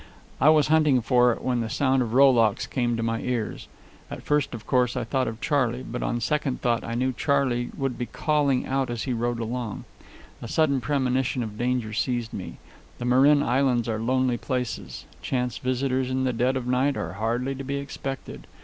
I 0.41 0.49
was 0.49 0.69
hunting 0.69 0.99
for 1.01 1.31
it 1.31 1.43
when 1.43 1.59
the 1.59 1.69
sound 1.69 2.01
of 2.01 2.15
rowlocks 2.15 2.65
came 2.65 2.97
to 2.97 3.03
my 3.03 3.21
ears. 3.21 3.67
At 4.09 4.23
first, 4.23 4.55
of 4.55 4.65
course, 4.65 4.97
I 4.97 5.03
thought 5.03 5.27
of 5.27 5.39
Charley; 5.39 5.83
but 5.83 6.01
on 6.01 6.19
second 6.21 6.59
thought 6.61 6.83
I 6.83 6.95
knew 6.95 7.13
Charley 7.13 7.69
would 7.77 7.99
be 7.99 8.07
calling 8.07 8.65
out 8.65 8.89
as 8.89 9.03
he 9.03 9.13
rowed 9.13 9.39
along. 9.39 9.85
A 10.41 10.47
sudden 10.47 10.81
premonition 10.81 11.43
of 11.43 11.55
danger 11.55 11.93
seized 11.93 12.33
me. 12.33 12.57
The 12.97 13.05
Marin 13.05 13.43
Islands 13.43 13.87
are 13.87 13.99
lonely 13.99 14.37
places; 14.37 15.05
chance 15.21 15.59
visitors 15.59 16.09
in 16.09 16.23
the 16.23 16.33
dead 16.33 16.57
of 16.57 16.65
night 16.65 16.97
are 16.97 17.13
hardly 17.13 17.53
to 17.53 17.63
be 17.63 17.75
expected. 17.75 18.47